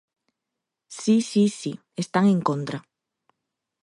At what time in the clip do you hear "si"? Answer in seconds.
0.99-1.15, 1.29-1.43, 1.59-1.71